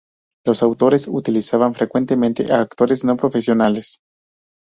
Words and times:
Los 0.47 0.63
autores 0.63 1.07
utilizaban 1.07 1.75
frecuentemente 1.75 2.51
a 2.51 2.61
actores 2.61 3.03
no 3.05 3.15
profesionales. 3.17 3.99